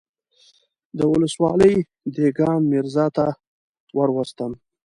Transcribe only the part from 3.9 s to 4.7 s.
وروستم.